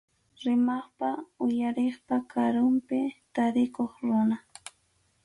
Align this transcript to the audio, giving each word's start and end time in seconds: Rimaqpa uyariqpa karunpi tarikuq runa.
Rimaqpa 0.43 1.09
uyariqpa 1.45 2.15
karunpi 2.31 2.99
tarikuq 3.33 3.93
runa. 4.07 4.37